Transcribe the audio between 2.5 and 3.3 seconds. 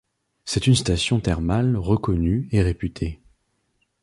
et réputée.